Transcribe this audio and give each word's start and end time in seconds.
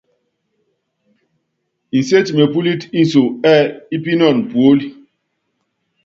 Inséti 1.97 2.31
mépúlít 2.37 2.81
inso 2.99 3.23
ɛ́ɛ 3.51 3.61
ípínɔn 3.95 4.37
puólí. 4.49 4.87